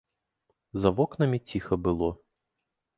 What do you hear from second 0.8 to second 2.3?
За вокнамі ціха было.